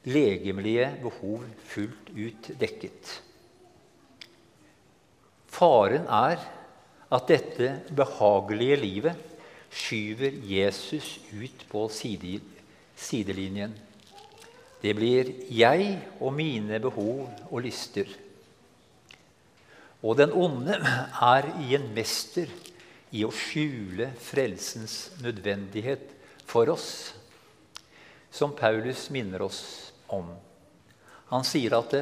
legemlige 0.04 0.90
behov 1.00 1.46
fullt 1.64 2.10
ut 2.12 2.50
dekket. 2.60 3.14
Faren 5.54 6.04
er 6.10 6.42
at 7.14 7.30
dette 7.30 7.70
behagelige 7.94 8.76
livet 8.80 9.34
skyver 9.74 10.34
Jesus 10.46 11.18
ut 11.34 11.64
på 11.70 11.86
sidelinjen. 11.90 13.74
Det 14.82 14.92
blir 14.96 15.30
jeg 15.48 15.94
og 16.20 16.34
mine 16.36 16.80
behov 16.82 17.28
og 17.50 17.62
lyster. 17.64 18.08
Og 20.04 20.18
den 20.18 20.34
onde 20.36 20.76
er 20.76 21.48
i 21.64 21.72
en 21.78 21.86
mester 21.96 22.50
i 23.14 23.22
å 23.24 23.32
skjule 23.32 24.10
frelsens 24.20 25.14
nødvendighet 25.22 26.10
for 26.50 26.68
oss, 26.74 27.14
som 28.34 28.52
Paulus 28.58 29.06
minner 29.14 29.46
oss 29.46 29.62
om. 30.12 30.34
Han 31.30 31.46
sier 31.46 31.78
at 31.78 31.94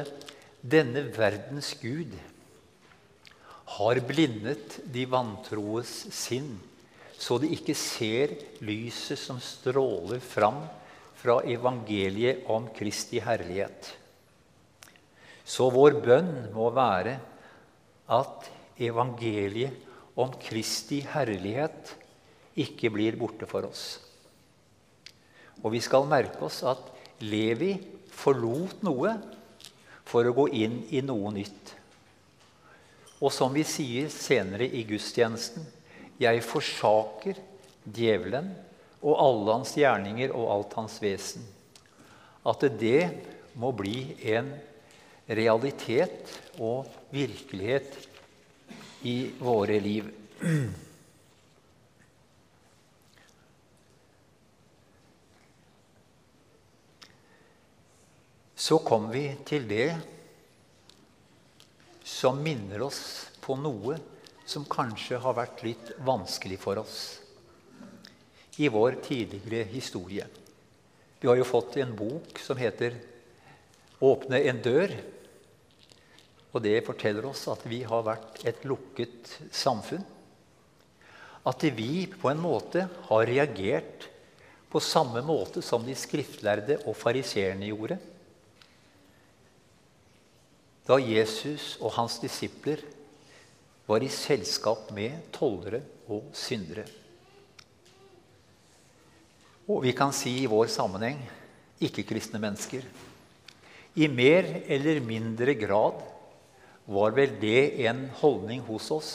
denne 0.59 1.05
verdens 1.15 1.71
gud 1.79 2.11
har 3.65 3.99
blindet 4.07 4.79
de 4.93 5.05
vantroes 5.09 5.91
sinn, 6.13 6.55
så 7.17 7.37
de 7.39 7.49
ikke 7.55 7.75
ser 7.77 8.35
lyset 8.65 9.19
som 9.19 9.39
stråler 9.41 10.19
fram 10.23 10.63
fra 11.23 11.39
evangeliet 11.47 12.43
om 12.51 12.67
Kristi 12.75 13.21
herlighet. 13.23 13.93
Så 15.43 15.69
vår 15.71 15.99
bønn 16.03 16.31
må 16.55 16.69
være 16.75 17.17
at 18.11 18.49
evangeliet 18.83 19.91
om 20.19 20.33
Kristi 20.39 21.01
herlighet 21.07 21.93
ikke 22.59 22.91
blir 22.93 23.15
borte 23.17 23.47
for 23.49 23.65
oss. 23.69 23.85
Og 25.63 25.71
vi 25.73 25.81
skal 25.83 26.09
merke 26.09 26.43
oss 26.45 26.59
at 26.67 26.91
Levi 27.23 27.73
forlot 28.13 28.83
noe 28.85 29.15
for 30.07 30.27
å 30.27 30.35
gå 30.35 30.49
inn 30.59 30.81
i 30.91 31.01
noe 31.05 31.31
nytt. 31.33 31.73
Og 33.23 33.31
som 33.31 33.53
vi 33.55 33.63
sier 33.63 34.09
senere 34.11 34.67
i 34.67 34.83
gudstjenesten 34.87 35.63
Jeg 36.19 36.43
forsaker 36.43 37.39
djevelen 37.83 38.51
og 39.03 39.15
alle 39.19 39.55
hans 39.57 39.73
gjerninger 39.79 40.31
og 40.35 40.49
alt 40.51 40.75
hans 40.79 40.99
vesen. 41.03 41.43
At 42.43 42.63
det 42.79 43.09
må 43.59 43.71
bli 43.75 44.13
en 44.35 44.51
realitet 45.27 46.31
og 46.59 46.87
virkelighet 47.11 47.95
i 49.07 49.17
våre 49.39 49.79
liv. 49.83 50.07
Så 58.55 58.79
kom 58.83 59.09
vi 59.11 59.25
til 59.47 59.67
det 59.67 59.89
som 62.03 62.43
minner 62.43 62.81
oss 62.85 63.29
på 63.41 63.55
noe 63.59 63.97
som 64.45 64.65
kanskje 64.67 65.17
har 65.23 65.35
vært 65.37 65.63
litt 65.63 65.91
vanskelig 66.03 66.59
for 66.59 66.83
oss. 66.83 67.19
i 68.57 68.67
vår 68.69 68.99
tidligere 69.01 69.63
historie. 69.65 70.27
Vi 71.19 71.27
har 71.27 71.39
jo 71.39 71.43
fått 71.47 71.77
en 71.77 71.95
bok 71.95 72.37
som 72.39 72.57
heter 72.57 72.93
'Åpne 73.99 74.43
en 74.45 74.61
dør'. 74.61 74.93
Og 76.53 76.61
det 76.61 76.85
forteller 76.85 77.25
oss 77.25 77.47
at 77.47 77.65
vi 77.65 77.81
har 77.83 78.03
vært 78.03 78.45
et 78.45 78.63
lukket 78.63 79.39
samfunn. 79.51 80.03
At 81.45 81.63
vi 81.63 82.05
på 82.05 82.29
en 82.29 82.39
måte 82.39 82.89
har 83.07 83.25
reagert 83.25 84.09
på 84.69 84.79
samme 84.79 85.21
måte 85.21 85.61
som 85.61 85.85
de 85.85 85.95
skriftlærde 85.95 86.77
og 86.85 86.95
fariseerne 86.95 87.65
gjorde. 87.65 87.97
Da 90.83 90.97
Jesus 90.99 91.77
og 91.79 91.93
hans 91.95 92.17
disipler 92.19 92.81
var 93.87 94.03
i 94.03 94.11
selskap 94.11 94.89
med 94.95 95.29
tollere 95.35 95.81
og 96.11 96.31
syndere. 96.35 96.85
Og 99.67 99.83
vi 99.85 99.93
kan 99.95 100.11
si 100.15 100.41
i 100.41 100.49
vår 100.49 100.67
sammenheng 100.71 101.21
ikke-kristne 101.83 102.41
mennesker. 102.43 102.83
I 103.95 104.09
mer 104.11 104.49
eller 104.67 104.99
mindre 105.05 105.55
grad 105.55 106.01
var 106.89 107.15
vel 107.15 107.37
det 107.39 107.85
en 107.87 108.09
holdning 108.19 108.63
hos 108.67 108.89
oss 108.91 109.13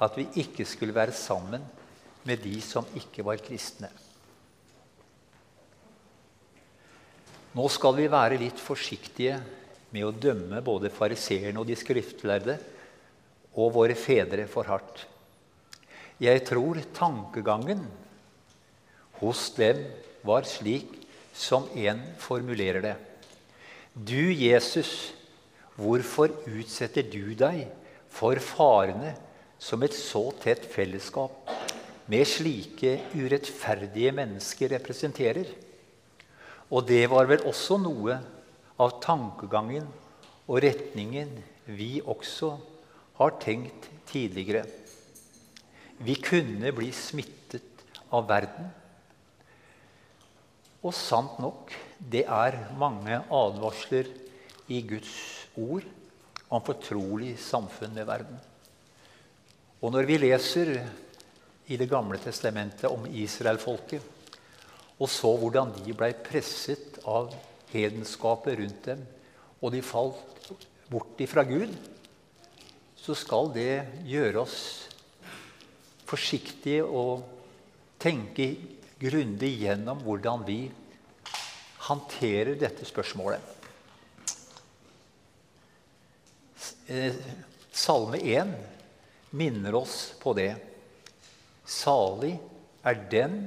at 0.00 0.16
vi 0.16 0.26
ikke 0.42 0.64
skulle 0.68 0.96
være 0.96 1.12
sammen 1.16 1.64
med 2.26 2.40
de 2.44 2.56
som 2.64 2.88
ikke 2.96 3.24
var 3.24 3.40
kristne. 3.40 3.88
Nå 7.56 7.68
skal 7.72 7.96
vi 7.96 8.08
være 8.12 8.40
litt 8.40 8.60
forsiktige 8.60 9.38
med 9.94 10.06
å 10.06 10.14
dømme 10.14 10.62
både 10.64 10.90
fariseerne 10.92 11.60
og 11.60 11.68
de 11.68 11.76
skriftlærde 11.78 12.56
og 13.56 13.72
våre 13.76 13.96
fedre 13.98 14.46
for 14.50 14.68
hardt. 14.68 15.04
Jeg 16.20 16.44
tror 16.48 16.80
tankegangen 16.96 17.82
hos 19.20 19.50
dem 19.56 19.82
var 20.26 20.48
slik 20.48 20.88
som 21.36 21.68
en 21.76 22.00
formulerer 22.20 22.82
det. 22.84 22.94
Du, 23.96 24.32
Jesus, 24.32 25.12
hvorfor 25.76 26.32
utsetter 26.48 27.04
du 27.08 27.34
deg 27.36 27.66
for 28.12 28.40
farene 28.40 29.14
som 29.60 29.82
et 29.84 29.96
så 29.96 30.28
tett 30.40 30.64
fellesskap 30.68 31.52
med 32.12 32.28
slike 32.28 32.98
urettferdige 33.16 34.12
mennesker 34.16 34.72
representerer? 34.76 35.48
Og 36.72 36.84
det 36.88 37.04
var 37.12 37.28
vel 37.30 37.44
også 37.48 37.78
noe 37.80 38.18
av 38.82 38.98
tankegangen 39.04 39.86
og 40.46 40.62
retningen 40.62 41.30
vi 41.66 42.00
også 42.00 42.54
har 43.18 43.38
tenkt 43.42 43.88
tidligere. 44.08 44.64
Vi 45.98 46.18
kunne 46.20 46.72
bli 46.76 46.90
smittet 46.92 47.86
av 48.12 48.28
verden 48.28 48.68
og 50.86 50.94
sant 50.94 51.40
nok, 51.42 51.72
det 51.98 52.22
er 52.30 52.60
mange 52.78 53.16
advarsler 53.32 54.06
i 54.70 54.82
Guds 54.86 55.16
ord 55.58 55.86
om 56.46 56.62
fortrolig 56.62 57.32
samfunn 57.42 57.96
med 57.96 58.06
verden. 58.06 58.36
Og 59.82 59.90
når 59.94 60.06
vi 60.06 60.20
leser 60.20 60.76
i 61.66 61.76
Det 61.76 61.88
gamle 61.90 62.18
testamentet 62.22 62.86
om 62.86 63.08
Israelfolket, 63.10 64.02
og 65.02 65.08
så 65.10 65.32
hvordan 65.34 65.72
de 65.74 65.94
blei 65.98 66.12
presset 66.14 67.00
av 67.02 67.32
hedenskapet 67.72 68.58
rundt 68.60 68.88
dem, 68.88 69.04
og 69.60 69.72
de 69.74 69.82
falt 69.84 70.50
bort 70.90 71.20
ifra 71.22 71.44
Gud, 71.46 71.72
så 72.96 73.14
skal 73.14 73.50
det 73.54 73.84
gjøre 74.06 74.42
oss 74.42 74.58
forsiktige 76.06 76.84
og 76.86 77.24
tenke 78.02 78.52
grundig 79.00 79.52
gjennom 79.60 80.00
hvordan 80.06 80.44
vi 80.46 80.60
håndterer 81.86 82.56
dette 82.58 82.86
spørsmålet. 82.86 83.42
Eh, 86.86 87.14
Salme 87.76 88.18
1 88.22 88.54
minner 89.36 89.74
oss 89.74 90.14
på 90.22 90.32
det. 90.38 90.54
Salig 91.66 92.36
er 92.86 93.00
den 93.10 93.40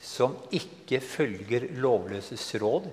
som 0.00 0.34
ikke 0.56 0.98
følger 1.04 1.68
lovløses 1.76 2.46
råd, 2.60 2.88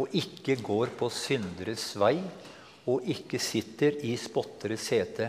og 0.00 0.14
ikke 0.16 0.56
går 0.64 0.94
på 0.98 1.10
synderes 1.12 1.90
vei, 2.00 2.16
og 2.88 3.04
ikke 3.06 3.38
sitter 3.42 4.00
i 4.06 4.16
spotteres 4.18 4.88
sete, 4.90 5.28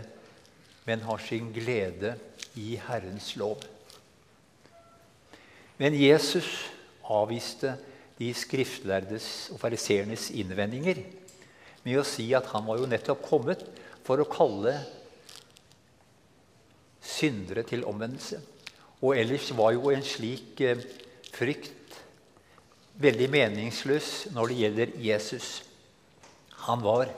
men 0.88 1.04
har 1.06 1.22
sin 1.22 1.52
glede 1.54 2.16
i 2.60 2.74
Herrens 2.88 3.34
lov. 3.40 3.62
Men 5.78 5.96
Jesus 5.98 6.48
avviste 7.04 7.76
de 8.18 8.30
skriftlærdes 8.38 9.28
og 9.54 9.60
fariseernes 9.62 10.30
innvendinger 10.38 11.02
med 11.84 12.00
å 12.00 12.08
si 12.08 12.30
at 12.36 12.48
han 12.54 12.66
var 12.68 12.80
jo 12.80 12.90
nettopp 12.90 13.24
kommet 13.26 13.64
for 14.06 14.22
å 14.22 14.30
kalle 14.30 14.76
syndere 17.04 17.66
til 17.68 17.86
omvendelse. 17.90 18.40
Og 19.04 19.18
ellers 19.20 19.50
var 19.58 19.74
jo 19.76 19.92
en 19.92 20.06
slik 20.08 20.62
eh, 20.64 20.80
frykt 21.34 21.98
veldig 23.02 23.30
meningsløs 23.34 24.10
når 24.34 24.50
det 24.50 24.60
gjelder 24.62 24.96
Jesus. 25.02 25.50
Han 26.68 26.84
var 26.84 27.12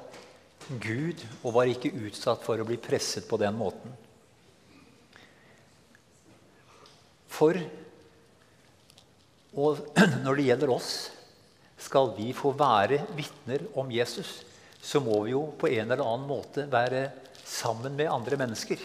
Gud 0.81 1.21
og 1.43 1.53
var 1.57 1.69
ikke 1.69 1.93
utsatt 2.07 2.43
for 2.45 2.59
å 2.59 2.67
bli 2.67 2.77
presset 2.81 3.27
på 3.29 3.38
den 3.41 3.57
måten. 3.57 3.93
For 7.35 7.59
og 9.55 9.85
når 10.25 10.39
det 10.39 10.47
gjelder 10.49 10.73
oss, 10.73 10.91
skal 11.79 12.11
vi 12.17 12.31
få 12.35 12.51
være 12.57 13.01
vitner 13.15 13.67
om 13.79 13.91
Jesus, 13.91 14.41
så 14.81 14.99
må 15.03 15.21
vi 15.25 15.33
jo 15.33 15.45
på 15.59 15.69
en 15.71 15.91
eller 15.91 16.03
annen 16.03 16.27
måte 16.27 16.65
være 16.71 17.07
sammen 17.45 17.95
med 17.97 18.11
andre 18.11 18.39
mennesker. 18.41 18.81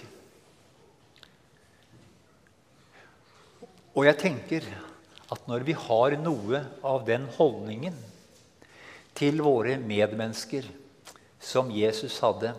Og 3.97 4.07
jeg 4.07 4.19
tenker 4.21 4.67
at 5.31 5.47
når 5.47 5.65
vi 5.67 5.77
har 5.79 6.17
noe 6.19 6.65
av 6.87 7.05
den 7.07 7.29
holdningen 7.37 7.97
til 9.19 9.43
våre 9.45 9.77
medmennesker 9.79 10.67
som 11.41 11.71
Jesus 11.73 12.19
hadde 12.23 12.53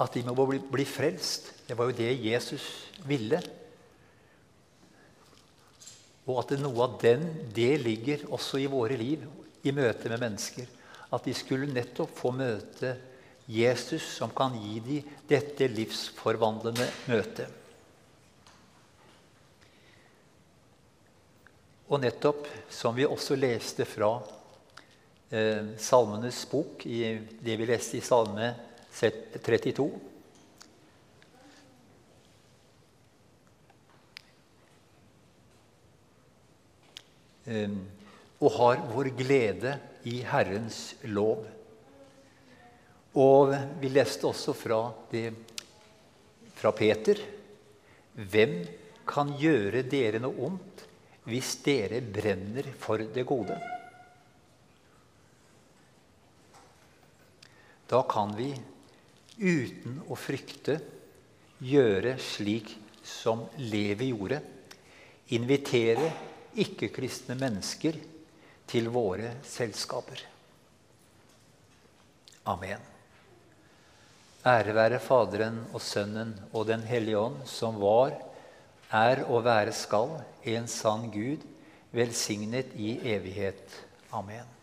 At 0.00 0.14
de 0.16 0.22
må 0.24 0.32
bli, 0.48 0.56
bli 0.64 0.86
frelst. 0.88 1.50
Det 1.68 1.76
var 1.76 1.90
jo 1.90 1.96
det 1.98 2.14
Jesus 2.24 2.64
ville. 3.04 3.36
Og 6.24 6.38
at 6.40 6.54
noe 6.56 6.86
av 6.86 6.94
den, 7.02 7.26
det 7.52 7.74
ligger 7.82 8.24
også 8.32 8.62
i 8.62 8.70
våre 8.72 8.96
liv, 8.96 9.26
i 9.60 9.74
møte 9.76 10.08
med 10.08 10.22
mennesker. 10.24 10.64
At 11.12 11.28
de 11.28 11.36
skulle 11.36 11.68
nettopp 11.68 12.16
få 12.16 12.32
møte 12.32 12.94
Jesus, 13.50 14.06
som 14.16 14.32
kan 14.32 14.56
gi 14.56 14.80
dem 14.88 15.14
dette 15.28 15.68
livsforvandlende 15.68 16.88
møtet. 17.10 17.59
Og 21.90 21.98
nettopp 22.02 22.46
som 22.70 22.94
vi 22.94 23.06
også 23.06 23.34
leste 23.38 23.86
fra 23.88 24.12
eh, 25.34 25.74
Salmenes 25.78 26.44
bok, 26.50 26.86
i 26.86 27.18
det 27.42 27.58
vi 27.58 27.66
leste 27.66 27.98
i 27.98 28.04
Salme 28.04 28.54
32 28.94 29.90
og 38.40 38.52
har 38.56 38.82
vår 38.92 39.10
glede 39.18 39.74
i 40.08 40.20
Herrens 40.26 40.94
lov. 41.10 41.44
Og 43.18 43.54
vi 43.80 43.90
leste 43.90 44.28
også 44.28 44.54
fra, 44.54 44.84
det, 45.10 45.32
fra 46.54 46.70
Peter 46.76 47.18
Hvem 48.14 48.60
kan 49.08 49.32
gjøre 49.38 49.82
dere 49.90 50.20
noe 50.22 50.46
ondt 50.46 50.84
hvis 51.30 51.54
dere 51.64 52.00
brenner 52.02 52.66
for 52.78 53.02
det 53.14 53.24
gode? 53.28 53.56
Da 57.90 58.02
kan 58.06 58.34
vi 58.38 58.52
uten 59.40 59.96
å 60.06 60.18
frykte 60.18 60.76
gjøre 61.64 62.14
slik 62.22 62.76
som 63.02 63.46
Levi 63.58 64.12
gjorde. 64.12 64.40
Invitere 65.34 66.10
ikke-kristne 66.60 67.36
mennesker 67.38 67.98
til 68.70 68.90
våre 68.92 69.36
selskaper. 69.46 70.22
Amen. 72.50 72.86
Ære 74.46 74.72
være 74.72 74.98
Faderen 75.02 75.58
og 75.74 75.82
Sønnen 75.84 76.32
og 76.54 76.66
Den 76.70 76.86
hellige 76.88 77.18
ånd, 77.20 77.42
som 77.50 77.76
var, 77.82 78.14
er 78.90 79.24
og 79.24 79.44
være 79.44 79.72
skal, 79.72 80.18
en 80.44 80.66
sann 80.66 81.10
Gud, 81.10 81.46
velsignet 81.92 82.74
i 82.74 82.98
evighet. 83.14 83.86
Amen. 84.12 84.59